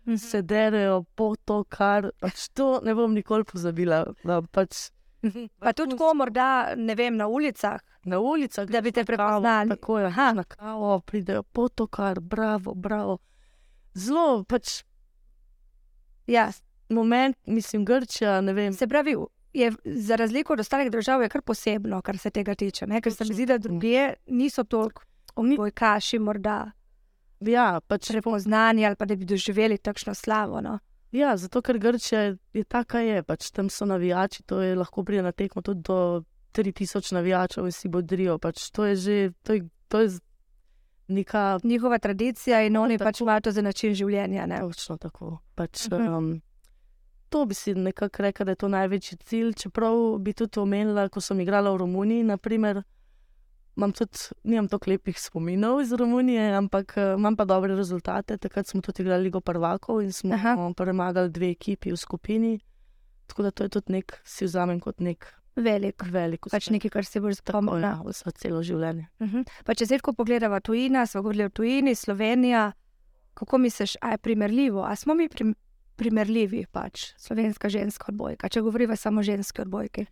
Mhm. 0.07 0.17
se 0.17 0.41
derejo 0.41 1.03
po 1.15 1.35
to, 1.35 1.63
kar 1.63 2.11
pač 2.19 2.47
to 2.49 2.79
ne 2.83 2.95
bom 2.95 3.13
nikoli 3.13 3.43
pozabila. 3.43 4.05
Da 4.23 4.41
pač 4.41 4.89
Pa 5.59 5.73
tudi 5.73 5.97
ko 5.97 6.13
morda, 6.13 6.75
ne 6.75 6.95
vem, 6.95 7.15
na 7.17 7.27
ulicah, 7.27 7.81
na 8.05 8.19
ulicah, 8.19 8.65
da 8.65 8.81
bi 8.81 8.91
te 8.91 9.03
kavo, 9.03 9.07
prepoznali. 9.07 9.69
Tako 9.69 9.99
je, 9.99 10.05
Aha. 10.05 10.33
na 10.33 10.43
kavo 10.43 10.99
pridejo 10.99 11.43
po 11.43 11.69
to, 11.69 11.87
kar 11.87 12.19
bravo, 12.19 12.73
bravo. 12.75 13.17
Zelo 13.93 14.43
pač 14.43 14.83
Ja, 16.27 16.51
moment, 16.89 17.37
mislim, 17.45 17.85
Grčija, 17.85 18.41
ne 18.41 18.53
vem. 18.53 18.73
se 18.73 18.87
pravi, 18.87 19.15
je 19.53 19.71
za 19.85 20.15
razliko 20.15 20.53
od 20.53 20.59
ostalih 20.59 20.91
držav 20.91 21.21
je 21.21 21.29
kar 21.29 21.41
posebno, 21.41 22.01
kar 22.01 22.17
se 22.17 22.29
tega 22.29 22.55
tiče. 22.55 22.87
Ne? 22.87 23.01
Ker 23.01 23.13
se 23.13 23.25
mi 23.25 23.33
zdi, 23.33 23.45
da 23.45 23.57
druge 23.57 24.13
niso 24.27 24.63
toliko 24.63 25.01
bojkaši, 25.57 26.19
morda 26.19 26.71
Ja, 27.39 27.79
pač 27.81 28.07
prepoznani 28.07 28.85
ali 28.85 28.95
pa 28.95 29.05
da 29.05 29.15
bi 29.15 29.25
doživeli 29.25 29.77
takšno 29.77 30.13
slavo. 30.13 30.61
No? 30.61 30.79
Ja, 31.11 31.37
zato 31.37 31.61
ker 31.61 31.77
Grčija 31.77 32.21
je, 32.53 32.63
taka 32.63 32.99
je, 32.99 33.23
pač 33.23 33.51
tam 33.51 33.69
so 33.69 33.85
navijači, 33.85 34.43
to 34.43 34.61
je 34.61 34.75
lahko 34.75 35.03
pride 35.03 35.21
na 35.21 35.31
tekmo 35.31 35.61
tudi 35.61 35.81
do 35.81 36.23
3000 36.53 37.13
navijačev 37.13 37.65
in 37.65 37.71
si 37.71 37.87
bodrijo. 37.87 38.37
Pač 38.37 38.71
to 38.71 38.85
je 38.85 38.95
že, 38.95 39.15
to 39.43 39.53
je, 39.53 39.61
to 39.87 39.99
je 39.99 40.09
neka. 41.07 41.59
Njihova 41.63 41.99
tradicija 41.99 42.61
in 42.61 42.77
oni 42.77 42.97
Tako. 42.97 43.07
pač 43.07 43.21
imajo 43.21 43.41
to 43.41 43.51
za 43.51 43.61
način 43.61 43.93
življenja. 43.93 44.45
Ne? 44.45 44.59
Točno 44.59 44.97
tako. 44.97 45.37
Pač, 45.55 45.87
Mhm. 45.87 46.07
um, 46.07 46.41
to 47.29 47.45
bi 47.45 47.53
si 47.53 47.73
nekako 47.73 48.23
rekla, 48.23 48.43
da 48.45 48.51
je 48.51 48.55
to 48.57 48.67
največji 48.67 49.17
cilj. 49.17 49.53
Čeprav 49.53 49.93
bi 50.19 50.33
tudi 50.33 50.59
omenila, 50.59 51.09
ko 51.09 51.21
sem 51.21 51.39
igrala 51.39 51.71
v 51.71 51.77
Romuniji, 51.77 52.23
naprimer, 52.23 52.83
imam 53.77 53.91
tudi, 53.93 54.19
nimam 54.43 54.67
toliko 54.67 54.91
lepih 54.91 55.19
spominov 55.21 55.81
iz 55.81 55.91
Romunije, 55.93 56.53
ampak 56.57 56.93
uh, 56.97 57.13
imam 57.17 57.35
pa 57.35 57.45
dobre 57.45 57.75
rezultate. 57.75 58.37
Takrat 58.37 58.67
smo 58.67 58.81
tudi 58.81 59.03
igrali 59.03 59.23
Ligo 59.23 59.41
prvakov 59.41 60.01
in 60.01 60.11
smo 60.11 60.33
Aha. 60.33 60.55
premagali 60.77 61.29
dve 61.29 61.51
ekipi 61.51 61.91
v 61.91 61.97
skupini. 61.97 62.59
Tako 63.27 63.43
da 63.43 63.51
to 63.51 63.63
je 63.63 63.69
tudi 63.69 63.91
nek, 63.91 64.21
si 64.25 64.45
vzamem 64.45 64.79
kot 64.79 64.99
nek 64.99 65.33
Velik. 65.55 66.03
velik 66.11 66.45
Pač 66.51 66.67
uspeh. 66.67 66.73
nekaj, 66.73 66.89
kar 66.89 67.05
si 67.05 67.19
boš 67.19 67.39
zapomnil. 67.41 67.81
ja, 67.81 68.01
za 68.05 68.31
celo 68.31 68.63
življenje. 68.63 69.07
Uh 69.19 69.27
-huh. 69.27 69.47
Pa 69.65 69.73
če 69.73 69.85
zdaj, 69.85 69.99
ko 69.99 70.13
pogledamo 70.13 70.59
tujina, 70.59 71.05
smo 71.05 71.21
govorili 71.21 71.45
o 71.45 71.49
tujini, 71.49 71.95
Slovenija, 71.95 72.71
kako 73.33 73.57
misliš, 73.57 73.97
a 74.01 74.11
je 74.11 74.17
primerljivo? 74.17 74.83
A 74.83 74.95
smo 74.95 75.13
mi 75.13 75.29
prim 75.29 75.55
primerljivi, 75.95 76.65
pač 76.71 77.13
slovenska 77.17 77.69
ženska 77.69 78.05
odbojka, 78.09 78.49
če 78.49 78.61
govoriva 78.61 78.95
samo 78.95 79.19
o 79.19 79.23
ženski 79.23 79.61
odbojki? 79.61 80.01
Uh, 80.01 80.07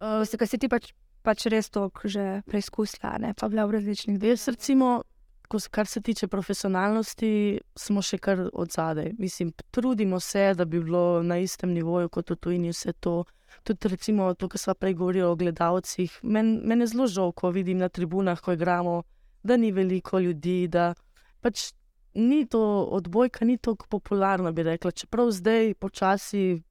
Uh, 0.00 0.46
si 0.46 0.58
ti 0.58 0.68
pač, 0.68 0.94
pač 1.22 1.46
res 1.52 1.70
toliko 1.70 2.08
že 2.08 2.42
preizkusila, 2.48 3.18
ne 3.18 3.34
pa 3.34 3.48
bila 3.48 3.66
v 3.66 3.78
različnih 3.78 4.22
Jaz, 4.22 4.48
recimo, 4.48 5.02
ko, 5.50 5.58
kar 5.70 5.86
se 5.86 6.00
tiče 6.00 6.28
profesionalnosti, 6.28 7.60
smo 7.76 8.02
še 8.02 8.18
kar 8.18 8.46
od 8.52 8.72
zadaj. 8.72 9.12
Mislim, 9.18 9.52
trudimo 9.70 10.20
se, 10.20 10.52
da 10.54 10.64
bi 10.64 10.80
bilo 10.80 11.22
na 11.22 11.40
istem 11.42 11.74
nivoju 11.74 12.08
kot 12.08 12.30
v 12.30 12.36
tujini 12.36 12.72
vse 12.72 12.92
to. 12.92 13.24
Tudi, 13.66 13.90
recimo, 13.90 14.30
to, 14.34 14.48
kar 14.48 14.62
smo 14.62 14.76
prej 14.78 14.94
govorili 14.94 15.26
o 15.26 15.36
gledalcih. 15.36 16.20
Meni 16.22 16.60
men 16.62 16.86
je 16.86 16.92
zelo 16.94 17.08
žal, 17.10 17.32
ko 17.32 17.50
vidim 17.50 17.82
na 17.82 17.88
tribunah, 17.88 18.40
ko 18.40 18.54
igramo, 18.54 19.02
da 19.42 19.56
ni 19.56 19.72
veliko 19.72 20.20
ljudi, 20.20 20.68
da 20.68 20.94
pač 21.42 21.72
ni 22.14 22.44
to 22.46 22.62
odbojka, 22.90 23.44
ni 23.44 23.58
tako 23.58 23.86
popularna, 23.90 24.52
bi 24.52 24.62
rekla. 24.62 24.90
Čeprav 24.90 25.30
zdaj 25.34 25.74
počasi 25.74 26.62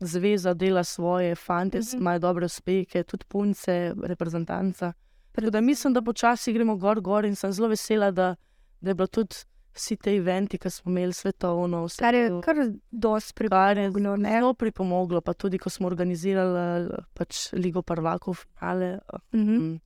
zveza 0.00 0.54
dela 0.54 0.84
svoje, 0.84 1.34
fante 1.34 1.78
Mhm. 1.78 1.96
imajo 1.96 2.18
dobre 2.18 2.44
uspehe, 2.44 3.02
tudi 3.02 3.24
punce, 3.26 3.94
reprezentanca. 4.02 4.92
Tako 5.32 5.50
da 5.50 5.60
mislim, 5.60 5.92
da 5.92 6.02
počasi 6.02 6.52
gremo 6.52 6.76
gor, 6.76 7.00
gor 7.00 7.24
in 7.24 7.34
sem 7.34 7.52
zelo 7.52 7.68
vesela, 7.68 8.10
da, 8.10 8.34
da 8.80 8.90
je 8.90 8.94
bilo 8.94 9.06
tudi 9.06 9.36
vsi 9.74 9.96
te 9.96 10.16
eventi, 10.16 10.58
ki 10.58 10.70
smo 10.70 10.90
imeli 10.90 11.12
svetovno, 11.12 11.84
vse 11.84 11.98
Kar 11.98 12.14
je 12.14 12.40
kar 12.42 12.56
dosti 12.90 13.32
kar 13.34 13.78
je 13.78 13.90
pripomoglo, 13.90 14.16
zelo 14.16 14.54
pripomoglo, 14.54 15.20
pa 15.20 15.32
tudi 15.32 15.58
ko 15.58 15.70
smo 15.70 15.86
organizirali 15.86 16.88
pač 17.14 17.52
Ligo 17.52 17.82
prvakov 17.82 18.34
finale. 18.34 18.98
Mhm. 19.32 19.52
Mm. 19.52 19.80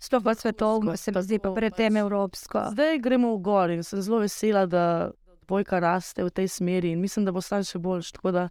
Sploh 0.00 0.22
pa 0.22 0.34
svetovno, 0.34 0.96
se 0.96 1.12
Pa 1.12 1.22
zdi, 1.22 1.38
pa 1.38 1.50
predtem 1.50 1.92
pač- 1.92 2.00
evropsko. 2.00 2.58
Zdaj 2.70 2.98
gremo 2.98 3.36
v 3.36 3.40
gor 3.40 3.70
in 3.70 3.82
sem 3.82 4.02
zelo 4.02 4.18
vesela, 4.18 4.66
da 4.66 5.10
bojka 5.48 5.80
raste 5.80 6.24
v 6.24 6.30
tej 6.30 6.48
smeri 6.48 6.90
in 6.90 7.00
mislim, 7.00 7.24
da 7.24 7.32
bo 7.32 7.40
stan 7.40 7.62
še 7.62 7.78
boljš. 7.78 8.12
Tako 8.12 8.30
da 8.30 8.48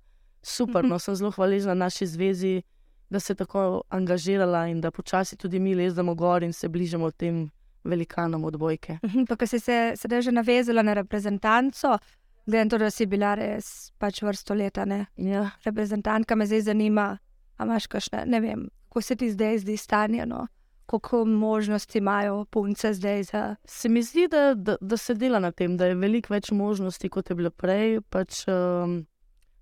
super, 0.48 0.84
Mhm. 0.84 0.89
no 0.89 1.00
sem 1.00 1.16
zelo 1.16 1.32
hvaležna 1.32 1.74
naši 1.74 2.06
zvezi, 2.08 2.62
da 3.10 3.20
se 3.20 3.32
je 3.32 3.38
tako 3.38 3.82
angažirala 3.89 4.68
in 4.68 4.82
da 4.82 4.92
počasi 4.92 5.36
tudi 5.36 5.60
mi 5.60 5.75
lezemo 5.75 6.16
gor 6.16 6.44
in 6.44 6.54
se 6.54 6.68
bližamo 6.68 7.12
tem 7.12 7.50
velikanom 7.84 8.46
odbojke. 8.46 8.98
Mhm, 9.04 9.24
Pa, 9.25 9.36
ko 9.36 9.48
si 9.48 9.60
se 9.60 9.94
sedaj 9.96 10.22
že 10.22 10.32
navezala 10.32 10.82
na 10.82 10.94
reprezentanco, 10.94 11.98
glede 12.46 12.63
na 12.66 12.70
to, 12.70 12.77
da 12.77 12.89
si 12.89 13.06
bila 13.06 13.36
res 13.36 13.92
pač 13.98 14.22
vrsto 14.22 14.54
leta, 14.54 14.86
ne? 14.86 15.06
Ja. 15.18 15.50
reprezentantka 15.63 16.36
me 16.36 16.46
zdaj 16.46 16.62
zanima, 16.62 17.18
a 17.58 17.63
imaš 17.63 17.88
kakšne, 17.88 18.25
ne 18.25 18.39
vem, 18.39 18.70
kako 18.84 19.01
se 19.01 19.16
ti 19.16 19.32
zdaj 19.32 19.58
zdi 19.60 19.77
stanje, 19.77 20.25
no? 20.25 20.48
koliko 20.86 21.25
možnosti 21.25 21.98
imajo 21.98 22.46
punce 22.46 22.94
zdaj 22.94 23.24
za. 23.24 23.56
Se 23.66 23.89
mi 23.89 24.04
zdi, 24.04 24.27
da, 24.27 24.54
da, 24.54 24.75
da 24.82 24.98
se 24.98 25.13
dela 25.13 25.39
na 25.39 25.51
tem, 25.51 25.77
da 25.77 25.86
je 25.86 25.96
veliko 25.96 26.34
več 26.34 26.51
možnosti, 26.51 27.10
kot 27.10 27.30
je 27.30 27.36
bilo 27.36 27.50
prej. 27.51 28.00
Pač, 28.01 28.46
um, 28.48 29.06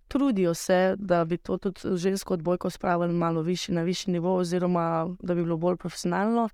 trudijo 0.08 0.54
se, 0.54 0.96
da 0.98 1.26
bi 1.26 1.38
to 1.38 1.58
tudi 1.58 1.98
žensko 1.98 2.34
odbojko 2.34 2.70
spravili 2.70 3.14
malo 3.14 3.42
višji, 3.42 3.76
na 3.76 3.82
višji 3.82 4.14
nivo, 4.14 4.36
oziroma 4.36 5.16
da 5.20 5.36
bi 5.36 5.44
bilo 5.44 5.58
bolj 5.58 5.78
profesionalno. 5.78 6.50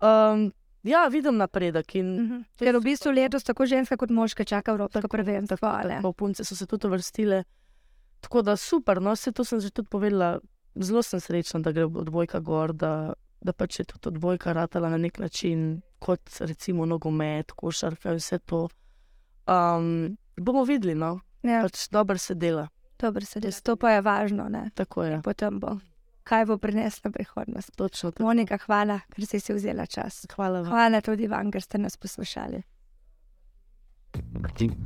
Um, 0.00 0.52
ja, 0.82 1.06
vidim 1.08 1.36
napredek 1.36 1.94
in 1.94 2.14
Mhm. 2.16 2.40
Ker 2.58 2.76
v 2.76 2.82
bistvu 2.82 3.12
letos 3.12 3.44
tako 3.44 3.66
ženska 3.66 3.96
kot 3.96 4.10
moška 4.10 4.44
čaka 4.44 4.72
Evropsko 4.72 5.08
prvenstvo. 5.08 5.68
a 5.68 5.82
ne? 5.82 5.96
tako 5.96 6.12
punce 6.12 6.44
so 6.44 6.56
se 6.56 6.66
tudi 6.66 6.88
vrstile. 6.88 7.44
Tako 8.20 8.42
da 8.42 8.56
super, 8.56 9.02
no, 9.02 9.12
vse 9.12 9.32
to 9.32 9.44
sem 9.44 9.60
že 9.60 9.70
tudi 9.70 9.88
povedala. 9.88 10.40
Zelo 10.76 11.02
sem 11.02 11.20
srečna, 11.20 11.60
da 11.60 11.72
gre 11.72 11.84
odbojka 11.84 12.40
gor, 12.40 12.72
da, 12.72 13.14
da 13.40 13.52
pač 13.52 13.78
je 13.78 13.84
tudi 13.84 14.08
odbojka 14.08 14.52
ratala 14.52 14.88
na 14.88 14.96
nek 14.96 15.18
način, 15.18 15.82
kot 15.98 16.20
recimo 16.40 16.86
nogomet, 16.86 17.52
košarka 17.52 18.10
in 18.10 18.16
vse 18.18 18.38
to. 18.38 18.68
Um, 19.46 20.16
bomo 20.36 20.64
videli, 20.64 20.94
no, 20.94 21.20
Ja, 21.44 21.62
pač 21.62 21.88
dobro 21.92 22.18
se 22.18 22.34
dela. 22.34 22.68
Dobro, 22.98 23.26
se 23.26 23.40
res, 23.40 23.60
to 23.62 23.76
pa 23.76 23.90
je 23.96 24.04
važno, 24.04 24.48
ne? 24.48 24.70
Tako 24.74 25.04
je. 25.04 25.16
Potem 25.24 25.58
bo, 25.60 25.76
kaj 26.24 26.46
bo 26.48 26.56
prinesla 26.58 27.10
prihodnost. 27.12 27.74
Točno 27.76 28.10
tako. 28.14 28.24
Monika, 28.28 28.58
hvala, 28.64 29.00
ker 29.12 29.26
si 29.28 29.40
si 29.40 29.52
vzela 29.52 29.86
čas. 29.86 30.24
Hvala 30.32 30.62
vam. 30.62 30.70
Hvala 30.72 31.02
tudi 31.04 31.28
vam, 31.28 31.50
ker 31.52 31.62
ste 31.62 31.82
nas 31.82 31.98
poslušali. 32.00 32.62
I 34.14 34.52
think 34.54 34.78